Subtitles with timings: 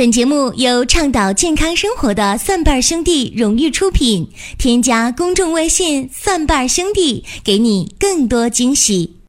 [0.00, 4.32] 本节目由倡导健康生活的蒜瓣兄弟荣誉出品。
[4.56, 9.20] 添加公众微信“蒜瓣兄弟”，给你更多惊喜。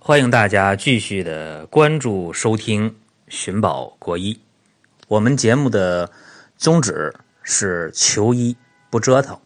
[0.00, 2.90] 欢迎大家继续的关注收听
[3.28, 4.34] 《寻宝国医》。
[5.06, 6.10] 我们节目的
[6.56, 7.14] 宗旨
[7.44, 8.56] 是求医
[8.90, 9.38] 不折腾。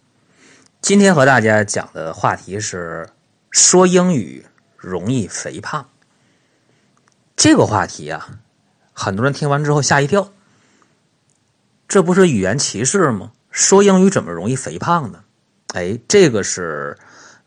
[0.80, 3.10] 今天和大家讲的话题是
[3.50, 4.46] 说英语
[4.78, 5.86] 容易肥胖。
[7.36, 8.38] 这个话题啊，
[8.94, 10.32] 很多人听完之后吓一跳。
[11.92, 13.32] 这不是语言歧视吗？
[13.50, 15.24] 说英语怎么容易肥胖呢？
[15.74, 16.96] 哎，这个是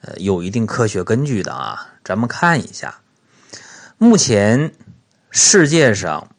[0.02, 1.96] 呃有一定科学根据的啊。
[2.04, 3.02] 咱们看一下，
[3.98, 4.76] 目前
[5.32, 6.30] 世界上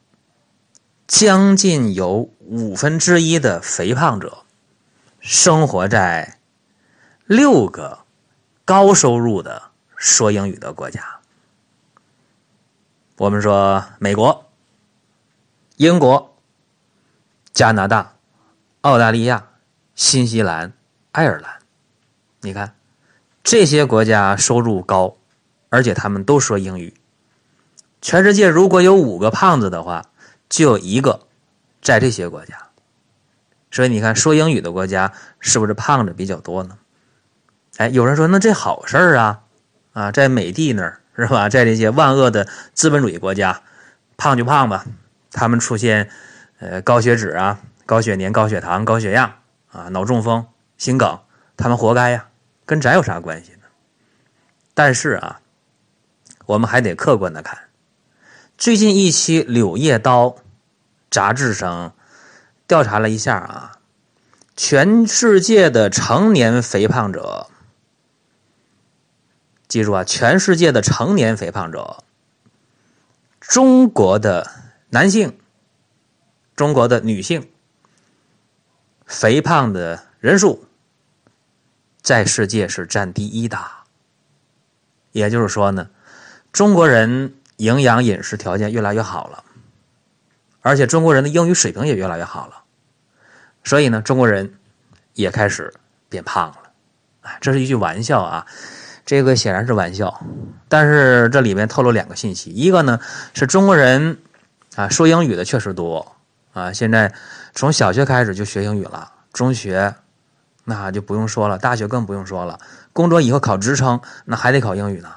[1.09, 4.45] 将近有五分之一的肥胖者
[5.19, 6.39] 生活在
[7.25, 7.99] 六个
[8.65, 9.61] 高收入的
[9.97, 11.19] 说英语的国家。
[13.17, 14.49] 我们说美国、
[15.79, 16.36] 英国。
[17.57, 18.17] 加拿大、
[18.83, 19.47] 澳大利亚、
[19.95, 20.75] 新西兰、
[21.13, 21.53] 爱尔兰，
[22.43, 22.75] 你看
[23.43, 25.17] 这些国家收入高，
[25.71, 26.93] 而且他们都说英语。
[28.03, 30.05] 全世界如果有五个胖子的话，
[30.51, 31.21] 就有一个
[31.81, 32.67] 在这些国家。
[33.71, 36.77] 所以你看，说英语的国家是不是胖子比较多呢？
[37.79, 39.41] 哎，有人说那这好事儿啊
[39.95, 41.49] 啊，在美帝那儿是吧？
[41.49, 43.63] 在这些万恶的资本主义国家，
[44.19, 44.85] 胖就胖吧，
[45.31, 46.11] 他们出现。
[46.59, 49.41] 呃，高血脂啊，高血粘、高血糖、高血压
[49.71, 50.47] 啊，脑中风、
[50.79, 51.21] 心梗，
[51.55, 52.29] 他们活该呀，
[52.65, 53.59] 跟咱有啥关系呢？
[54.73, 55.41] 但是啊，
[56.47, 57.59] 我们还得客观的看，
[58.57, 60.31] 最近一期《柳叶刀》
[61.11, 61.95] 杂志上
[62.67, 63.79] 调查了一下啊，
[64.57, 67.49] 全世界的成年肥胖者，
[69.69, 72.03] 记住啊，全世界的成年肥胖者，
[73.41, 74.51] 中国的
[74.89, 75.39] 男性。
[76.57, 77.51] 中国的女性
[79.05, 80.65] 肥胖的人数
[82.01, 83.59] 在世界是占第一的，
[85.13, 85.91] 也就是说呢，
[86.53, 89.45] 中国人营养饮食条件越来越好了，
[90.63, 92.65] 而且中国人的英语水平也越来越好了，
[93.63, 94.55] 所以呢，中国人
[95.13, 95.75] 也开始
[96.09, 96.57] 变胖了。
[97.21, 98.47] 啊，这是一句玩笑啊，
[99.05, 100.25] 这个显然是玩笑，
[100.69, 102.99] 但是这里面透露两个信息，一个呢
[103.35, 104.19] 是中国人
[104.75, 106.16] 啊说英语的确实多。
[106.57, 107.13] 啊，现在
[107.55, 109.95] 从小学开始就学英语了，中学
[110.65, 112.59] 那就不用说了，大学更不用说了。
[112.95, 115.11] 工作以后考职称，那还得考英语呢。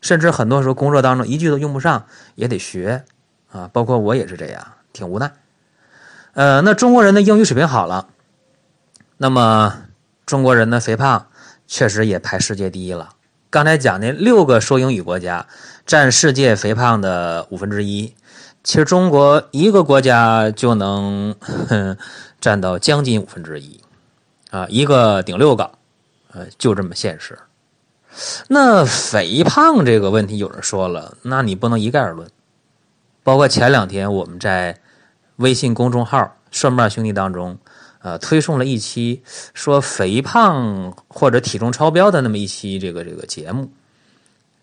[0.00, 3.04] 甚至很多时候工作当中一句都用不上，也得学
[3.52, 3.68] 啊。
[3.74, 5.30] 包括我也是这样，挺无奈。
[6.32, 8.08] 呃，那中国人的英语水平好了，
[9.18, 9.82] 那么
[10.24, 11.26] 中国人的肥胖
[11.66, 13.10] 确实也排世界第一了。
[13.50, 15.46] 刚才讲的六个说英语国家
[15.84, 18.14] 占世界肥胖的五分之一。
[18.68, 21.34] 其实中国一个国家就能
[22.38, 23.80] 占到将近五分之一，
[24.50, 25.70] 啊，一个顶六个，
[26.34, 27.38] 呃，就这么现实。
[28.46, 32.28] 那肥胖这个问题，有人说了，那你不能一概而论。
[33.22, 34.78] 包括前两天我们在
[35.36, 37.56] 微信公众号“顺瓣兄弟”当中，
[38.00, 39.22] 呃，推送了一期
[39.54, 43.72] 说肥胖或者体重超标的那么一期这个这个节目，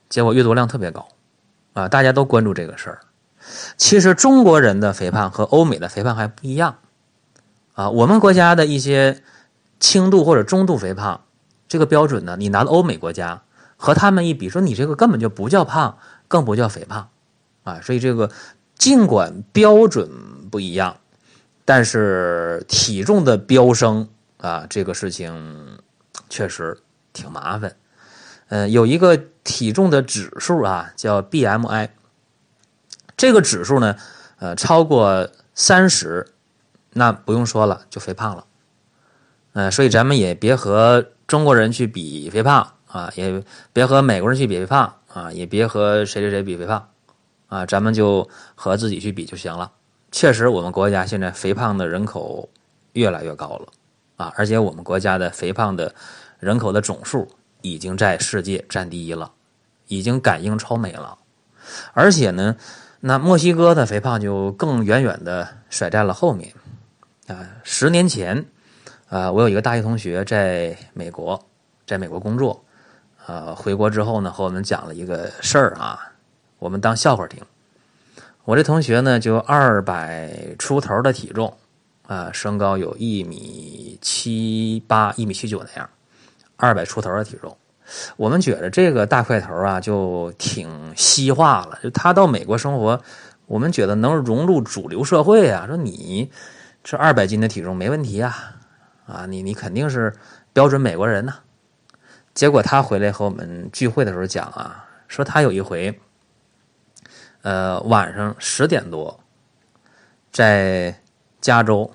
[0.10, 1.08] 结果阅读量特别高，
[1.74, 3.00] 啊，大家都关注这个事儿。
[3.78, 6.78] 其实中国人的肥胖和欧美的肥胖还不一样，
[7.74, 9.22] 啊，我们国家的一些
[9.80, 11.22] 轻度或者中度肥胖，
[11.68, 13.44] 这个标准呢，你拿到欧美国家
[13.78, 15.98] 和他们一比，说你这个根本就不叫胖，
[16.28, 17.10] 更不叫肥胖，
[17.64, 18.32] 啊，所以这个
[18.78, 20.10] 尽管标准
[20.50, 20.98] 不一样，
[21.66, 25.80] 但是体重的飙升啊，这个事情
[26.30, 26.80] 确实
[27.14, 27.76] 挺麻烦。
[28.48, 31.90] 呃，有一个体重的指数啊，叫 BMI。
[33.18, 33.96] 这个指数呢，
[34.40, 36.28] 呃，超过三十，
[36.92, 38.46] 那不用说了，就肥胖了。
[39.54, 46.90] 呃，所以咱们也别和中国人去比肥胖啊，也别和美国人去比肥胖啊，也别和谁谁谁比肥胖
[47.48, 49.72] 啊，咱们就和自己去比就行了。
[50.12, 52.50] 确实，我们国家现在肥胖的人口
[52.92, 53.68] 越来越高了
[54.18, 55.96] 啊，而且我们国家的肥胖的
[56.40, 57.30] 人口的总数
[57.62, 59.32] 已经在世界占第一了，
[59.88, 61.18] 已经赶英超美了，
[61.94, 62.58] 而且呢。
[63.08, 66.52] 那墨西哥的肥胖就更远远的甩在了后面，
[67.28, 68.44] 啊，十年前，
[69.10, 71.40] 啊，我有一个大学同学在美国，
[71.86, 72.66] 在美国工作，
[73.28, 76.14] 呃，回国之后呢，和我们讲了一个事儿啊，
[76.58, 77.40] 我们当笑话听。
[78.44, 81.56] 我这同学呢，就二百出头的体重，
[82.08, 85.88] 啊，身高有一米七八、一米七九那样，
[86.56, 87.56] 二百出头的体重。
[88.18, 91.80] 我们觉得这个大块头啊，就挺西化了。
[91.84, 93.02] 就他到美国生活，
[93.46, 95.66] 我们觉得能融入主流社会啊。
[95.68, 96.32] 说你
[96.84, 98.56] 这二百斤的体重没问题啊，
[99.06, 100.14] 啊，你你肯定是
[100.54, 101.36] 标准美国人呐。
[102.34, 105.98] 结果他回来和我们聚会的时候讲啊，说他有一回，
[107.44, 109.20] 呃，晚上十点多，
[110.34, 111.00] 在
[111.40, 111.94] 加州，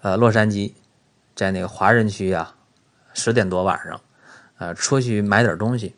[0.00, 0.72] 呃，洛杉矶，
[1.34, 2.54] 在那个华人区啊，
[3.12, 4.00] 十点多晚上，
[4.58, 5.94] 呃，出去买点东西，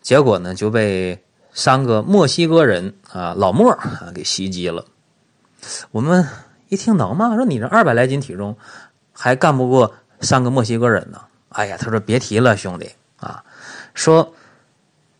[0.00, 4.84] 结果呢就被三个墨西哥人啊老莫啊给袭击了。
[5.90, 6.26] 我们
[6.68, 7.36] 一听能吗？
[7.36, 8.56] 说你这二百来斤体重，
[9.12, 11.20] 还干不过三个墨西哥人呢？
[11.50, 13.44] 哎呀，他说别提了，兄弟啊，
[13.94, 14.34] 说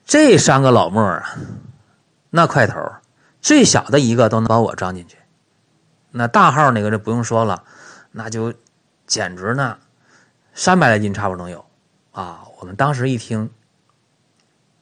[0.07, 1.37] 这三个老莫啊，
[2.31, 2.81] 那块头，
[3.41, 5.19] 最小的一个都能把我装进去，
[6.11, 7.63] 那大号那个就不用说了，
[8.11, 8.53] 那就
[9.07, 9.77] 简直呢，
[10.55, 11.65] 三百来斤差不多能有
[12.13, 12.45] 啊。
[12.61, 13.51] 我们当时一听，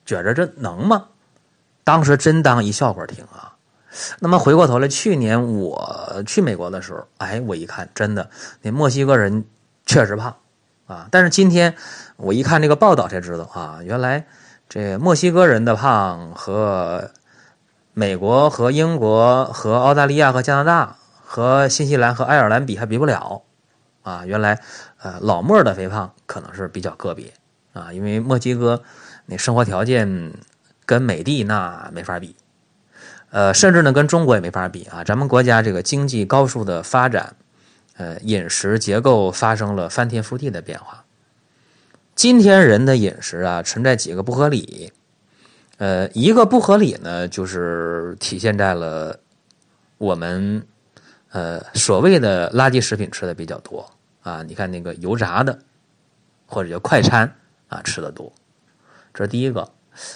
[0.04, 1.06] 觉着这能吗？
[1.82, 3.56] 当时真当一笑话听啊。
[4.18, 8.30] 那么回过头来，去年我去美国的时候，哎，我一看，真的
[8.62, 9.44] 那墨西哥人
[9.86, 10.36] 确实胖。
[10.86, 11.06] 啊！
[11.12, 11.76] 但是今天
[12.16, 14.26] 我一看这个报道才知道啊，原来
[14.68, 17.12] 这墨西哥人的胖和
[17.94, 23.42] 美国和英国和澳大利亚和加拿大和新西兰和爱尔兰比还比不了
[24.02, 24.26] 啊！
[24.26, 24.60] 原来
[25.02, 27.32] 呃老莫的肥胖可能是比较个别
[27.72, 28.82] 啊，因为墨西哥
[29.26, 30.32] 那生活条件
[30.86, 32.34] 跟美帝那没法比，
[33.30, 35.04] 呃，甚至呢跟中国也没法比啊！
[35.04, 37.36] 咱们国家这个经济高速的发展。
[37.96, 41.04] 呃，饮食结构发生了翻天覆地的变化。
[42.14, 44.90] 今天人的饮食啊，存在几个不合理。
[45.76, 49.20] 呃，一个不合理呢，就是体现在了
[49.98, 50.66] 我们
[51.30, 53.86] 呃所谓的垃圾食品吃的比较多
[54.22, 54.42] 啊。
[54.42, 55.58] 你看那个油炸的
[56.46, 57.36] 或者叫快餐
[57.68, 58.32] 啊，吃的多，
[59.14, 59.70] 这是第一个。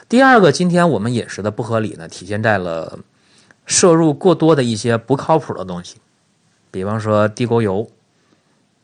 [0.09, 2.99] 第二个，今天我们饮食的不合理呢，体现在了
[3.67, 5.97] 摄入过多的一些不靠谱的东西。
[6.71, 7.91] 比方说地沟油，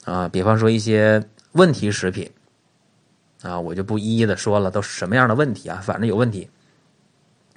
[0.04, 2.30] 啊，比方说一些问题食品，
[3.42, 5.80] 啊，我就不一一的说了，都是什么样的问题啊？
[5.82, 6.50] 反正有问题，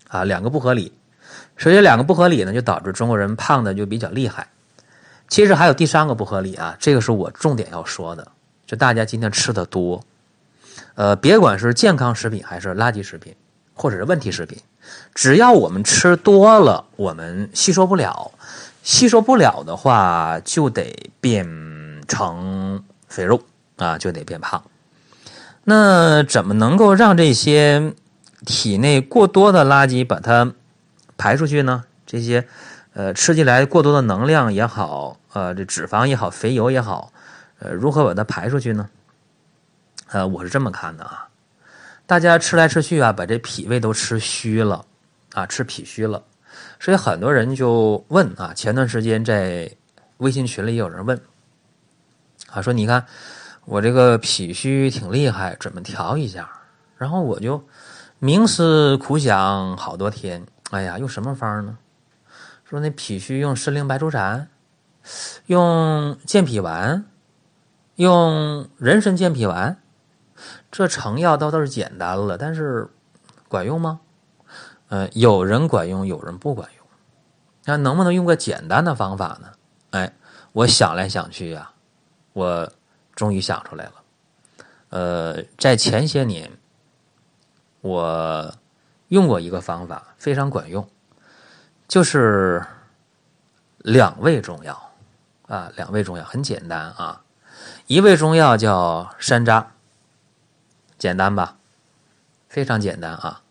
[0.08, 0.94] 啊，两个不合理。
[1.58, 4.48] 首先两个不合理呢，就导致中国人胖的就比较厉害。
[5.34, 8.28] 其实还有第三个不合理啊，这个是我重点要说的，
[8.68, 10.04] 就大家今天吃的多，
[10.94, 13.36] 呃，别管是健康食品还是垃圾食品，
[13.74, 14.60] 或者是问题食品，
[15.16, 18.30] 只要我们吃多了，我们吸收不了。
[18.84, 21.48] 吸收不了的话，就得变
[22.08, 23.42] 成肥肉
[23.78, 24.64] 啊，就得变胖。
[25.64, 27.94] 那怎么能够让这些
[28.46, 30.54] 体内过多的垃圾把它
[31.18, 31.86] 排出去呢？
[32.06, 32.48] 这些
[32.94, 37.12] 呃吃进来过多的能量也好，呃这脂肪也好，肥油也好，
[37.60, 38.90] 呃如何把它排出去呢？
[40.12, 41.28] 呃，我是这么看的啊，
[42.06, 44.86] 大家吃来吃去啊，把这脾胃都吃虚了
[45.34, 46.22] 啊，吃脾虚了。
[46.80, 49.72] 所以很多人就问啊，前段时间在
[50.18, 51.20] 微信群里有人问
[52.52, 53.04] 啊，说你看
[53.66, 56.48] 我这个脾虚挺厉害，怎么调一下？
[56.98, 57.66] 然后我就
[58.22, 61.76] 冥思苦想好多天，哎呀，用什么方呢？
[62.74, 64.50] 说那脾虚用参苓白术散，
[65.46, 67.06] 用健脾丸，
[67.98, 69.80] 用人参健脾丸，
[70.72, 72.90] 这成药倒倒是简单了，但是
[73.48, 74.00] 管用吗？
[74.88, 76.88] 呃，有人管用，有人不管用。
[77.66, 79.52] 那能不能用个简单的方法呢？
[79.92, 80.12] 哎，
[80.54, 81.72] 我想来想去呀，
[82.34, 82.68] 我
[83.14, 83.94] 终于想出来了。
[84.90, 86.50] 呃，在前些年，
[87.82, 88.52] 我
[89.10, 90.90] 用过一个方法，非常管用，
[91.88, 92.66] 就是
[93.78, 94.92] 两味中药
[95.48, 97.22] 啊，两味中药很简单啊，
[97.88, 99.66] 一味中药叫山楂，
[100.98, 101.58] 简单吧？
[102.50, 103.42] 非常简单啊。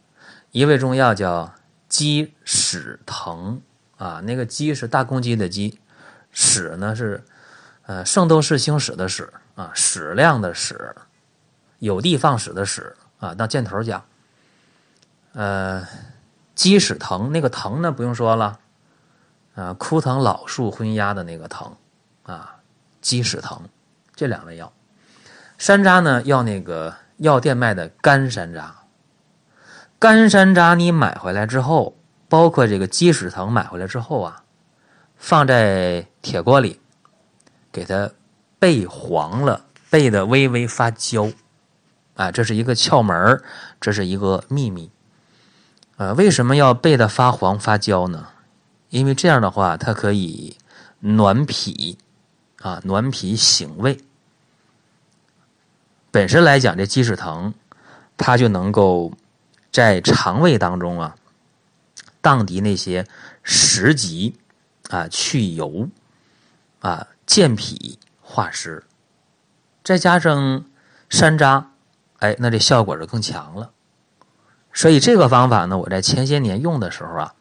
[0.50, 1.54] 一味中药叫
[1.88, 3.60] 鸡屎藤
[3.96, 5.78] 啊，那个鸡是大公鸡的鸡，
[6.32, 7.24] 屎呢是
[7.86, 10.94] 呃圣斗士星矢的矢啊，矢量的矢，
[11.78, 14.04] 有的放矢的矢啊，当箭头讲。
[15.34, 15.86] 呃，
[16.54, 18.58] 鸡屎藤那个藤呢不用说了，
[19.54, 21.74] 啊，枯藤老树昏鸦的那个藤
[22.24, 22.56] 啊，
[23.00, 23.60] 鸡屎藤
[24.14, 24.72] 这两味药，
[25.56, 28.70] 山楂呢要那个药店卖的干山楂。
[29.98, 31.96] 干山楂你买回来之后，
[32.28, 34.42] 包括这个鸡屎藤买回来之后啊，
[35.16, 36.80] 放在铁锅里，
[37.70, 38.10] 给它
[38.60, 41.30] 焙黄了，焙的微微发焦，
[42.16, 43.42] 啊，这是一个窍门
[43.80, 44.90] 这是一个秘密。
[45.96, 48.28] 呃，为什么要焙的发黄发焦呢？
[48.90, 50.56] 因为这样的话，它可以
[51.00, 51.98] 暖脾，
[52.60, 53.98] 啊，暖脾醒胃。
[56.10, 57.54] 本身来讲，这鸡屎藤
[58.16, 59.12] 它就能够。
[59.72, 61.16] 在肠胃当中啊，
[62.20, 63.08] 荡涤那些
[63.42, 64.36] 食积
[64.90, 65.88] 啊，去油
[66.80, 68.84] 啊，健脾化湿，
[69.82, 70.66] 再加上
[71.08, 71.64] 山楂，
[72.18, 73.70] 哎，那这效果就更强了。
[74.74, 77.34] 所以这个方法呢，我在前些年用的时候啊，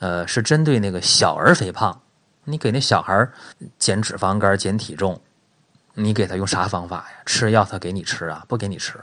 [0.00, 2.00] 呃，是针对那个小儿肥胖，
[2.44, 3.28] 你给那小孩
[3.78, 5.20] 减脂肪肝、减体重，
[5.94, 7.22] 你给他用啥方法呀？
[7.24, 8.44] 吃药他给你吃啊？
[8.48, 8.98] 不给你吃。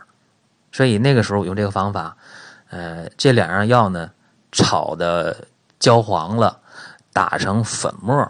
[0.71, 2.17] 所以那个时候我用这个方法，
[2.69, 4.11] 呃，这两样药呢，
[4.51, 5.47] 炒的
[5.79, 6.59] 焦黄了，
[7.13, 8.29] 打成粉末，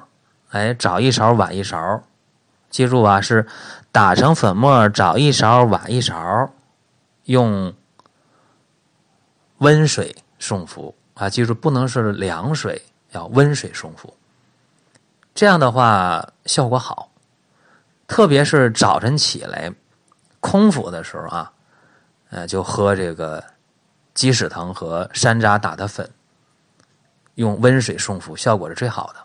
[0.51, 2.03] 哎，早一勺晚一勺，
[2.69, 3.47] 记住啊，是
[3.91, 6.51] 打成粉末，早一勺晚一勺，
[7.23, 7.73] 用。
[9.65, 12.79] 温水送服啊，记住不能是凉水，
[13.13, 14.13] 要温水送服。
[15.33, 17.09] 这样的话效果好，
[18.05, 19.73] 特别是早晨起来
[20.39, 21.51] 空腹的时候啊，
[22.29, 23.43] 呃，就喝这个
[24.13, 26.07] 鸡屎藤和山楂打的粉，
[27.33, 29.15] 用温水送服，效果是最好的。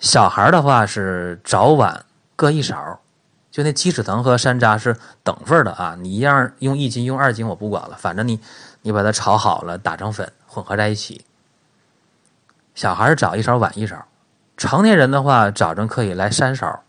[0.00, 2.98] 小孩的话是早晚各一勺，
[3.52, 8.40] 就那鸡屎藤和山楂是等份的啊，你一样用一斤用二斤我不管了，反正你。
[8.86, 11.24] 你把它炒好了，打成粉，混合在一起。
[12.74, 14.04] 小孩早一勺，晚一勺。
[14.58, 16.82] 成年人的话，早晨可以来三勺，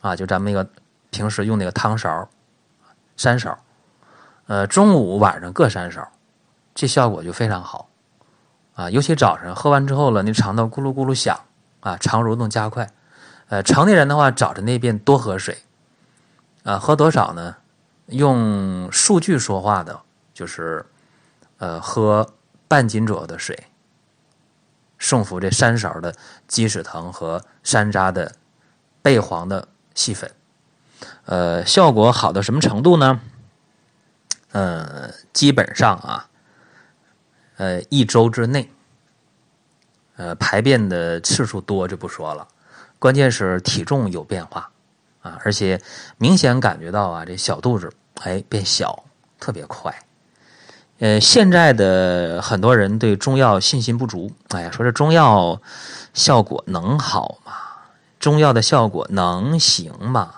[0.00, 0.66] 啊，就咱们那个
[1.10, 2.30] 平时用那个汤勺，
[3.18, 3.58] 三勺。
[4.46, 6.10] 呃，中午、晚上各三勺，
[6.74, 7.90] 这效果就非常好。
[8.74, 11.38] 啊，尤其早晨喝完之后了，你肠道咕噜咕噜响，
[11.80, 12.90] 啊，肠蠕动加快。
[13.50, 15.58] 呃，成年人的话，早晨那边多喝水。
[16.64, 17.54] 啊，喝多少呢？
[18.06, 20.00] 用数据说话的，
[20.32, 20.86] 就是。
[21.62, 22.34] 呃，喝
[22.66, 23.68] 半斤左右的水，
[24.98, 26.12] 送服这三勺的
[26.48, 28.34] 鸡屎藤和山楂的
[29.00, 30.28] 焙黄的细粉，
[31.26, 33.20] 呃，效果好到什么程度呢？
[34.50, 36.28] 呃，基本上啊，
[37.58, 38.68] 呃，一周之内，
[40.16, 42.48] 呃，排便的次数多就不说了，
[42.98, 44.72] 关键是体重有变化
[45.20, 45.80] 啊，而且
[46.18, 47.88] 明显感觉到啊，这小肚子
[48.24, 49.04] 哎变小，
[49.38, 49.96] 特别快。
[51.02, 54.30] 呃，现在的很多人对中药信心不足。
[54.50, 55.60] 哎呀，说这中药
[56.14, 57.54] 效果能好吗？
[58.20, 60.30] 中药的效果能行吗？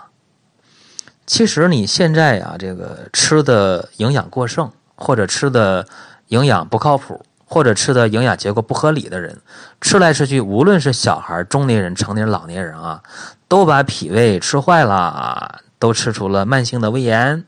[1.26, 5.87] 其实你现在呀，这个吃的营养过剩，或者吃的
[6.28, 9.38] 营养不靠谱，或者吃的营养结构不合理的人，
[9.83, 13.02] 吃来吃去，无论是小孩、中年人、成年人、老年人啊，
[13.49, 17.44] 都把脾胃吃坏了，都吃出了慢性的胃炎，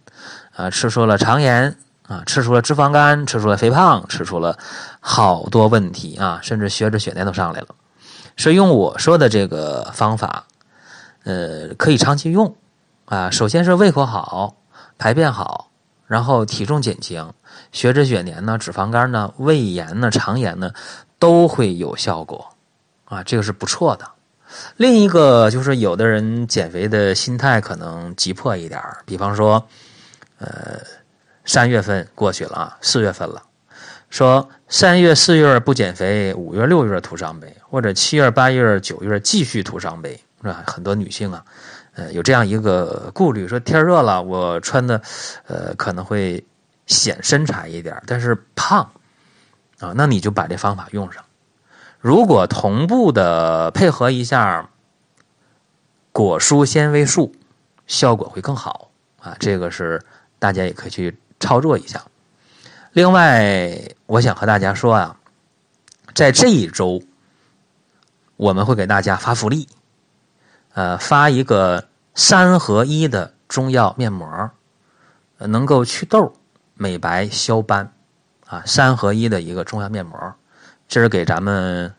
[0.55, 1.79] 啊，吃出了肠炎。
[2.09, 4.57] 啊，吃出了脂肪肝，吃出了肥胖，吃出了
[5.01, 7.69] 好多问题啊，甚至血脂、血粘都上来了。
[8.37, 10.47] 所以用我说的这个方法，
[11.25, 12.55] 呃，可以长期用
[13.07, 13.31] 啊。
[13.31, 14.55] 首先是胃口好，
[14.99, 15.71] 排便好，
[16.07, 17.33] 然后体重减轻，
[17.73, 20.71] 血脂、血粘呢，脂肪肝呢，胃炎呢，肠炎呢，
[21.19, 22.53] 都会有效果
[23.07, 23.25] 啊。
[23.25, 24.09] 这个是不错的。
[24.77, 29.67] 另一个就是有的人减肥的心态可能急迫一点比方说，
[30.39, 30.79] 呃。
[31.47, 33.43] 三月份过去了啊，四月份了。
[34.11, 40.63] 说三月、四月不减肥，五月、六月徒伤悲，或者七月、八月、九月继续徒伤悲，是吧？
[40.67, 41.45] 很多女性啊，
[41.95, 45.03] 呃，有这样一个顾虑，说天热了，我穿的，
[45.47, 46.45] 呃，可能会
[46.87, 48.89] 显身材一点，但是胖
[49.81, 51.25] 啊，那你就把这方法用上。
[51.99, 54.71] 如果同步的配合一下
[56.13, 57.35] 果蔬纤维素，
[57.89, 59.37] 效果会更好啊。
[59.41, 60.01] 这个是
[60.39, 61.19] 大家也可以去。
[61.47, 62.03] 操作一下。
[62.93, 65.17] 另外，我想和大家说啊，
[66.13, 67.03] 在这一周，
[68.37, 69.69] 我们会给大家发福利，
[70.75, 71.87] 呃，发一个
[72.17, 74.51] 三合一的中药面膜，
[75.39, 76.35] 能够祛痘、
[76.75, 77.93] 美白、消斑，
[78.47, 80.35] 啊，三合一的一个中药面膜，
[80.89, 81.95] 这是给咱们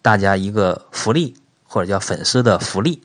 [0.00, 3.02] 大家一个福利，或者叫粉丝的福利。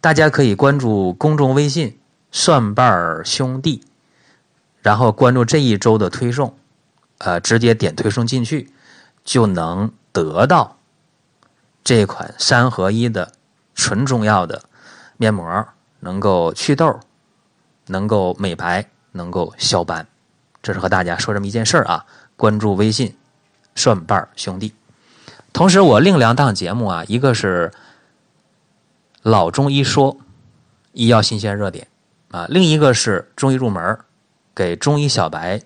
[0.00, 2.00] 大家可以关注公众微信
[2.32, 3.84] “蒜瓣兄弟”。
[4.82, 6.56] 然后关注这一周的推送，
[7.18, 8.72] 呃，直接点推送进去，
[9.24, 10.76] 就能得到
[11.84, 13.32] 这款三合一的
[13.74, 14.64] 纯中药的
[15.16, 15.68] 面膜，
[16.00, 16.98] 能够祛痘，
[17.86, 20.06] 能够美白，能够消斑。
[20.60, 22.04] 这是和大家说这么一件事儿啊。
[22.36, 23.16] 关注微信
[23.76, 24.74] “蒜瓣兄弟”，
[25.52, 27.70] 同时我另两档节目啊，一个是
[29.22, 30.16] 《老中医说》，
[30.92, 31.86] 医药新鲜热点
[32.32, 33.80] 啊，另一个是《中医入门》。
[34.54, 35.60] 给中医小白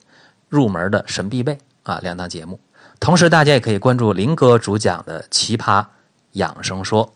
[0.49, 2.61] 入门的神必备啊，两档节目。
[2.99, 5.85] 同时，大家也可以关注林哥主讲的《奇葩
[6.33, 7.07] 养生说》。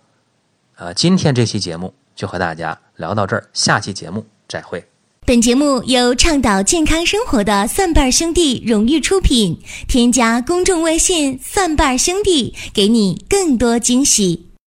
[0.76, 4.84] 呃，今天这期节目就和大家聊到这儿，下期节目再会。
[5.26, 9.60] 本节目由倡导健康生活的蒜瓣兄弟荣誉出品。
[9.86, 14.49] 添加公众微信“蒜瓣兄弟”，给你更多惊喜。